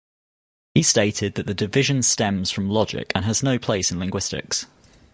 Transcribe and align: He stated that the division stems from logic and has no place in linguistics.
He 0.73 0.81
stated 0.81 1.35
that 1.35 1.45
the 1.45 1.53
division 1.53 2.01
stems 2.01 2.49
from 2.49 2.71
logic 2.71 3.11
and 3.13 3.23
has 3.25 3.43
no 3.43 3.59
place 3.59 3.91
in 3.91 3.99
linguistics. 3.99 4.65